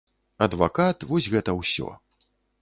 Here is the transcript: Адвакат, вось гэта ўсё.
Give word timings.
Адвакат, 0.45 1.05
вось 1.11 1.29
гэта 1.35 1.55
ўсё. 1.61 1.93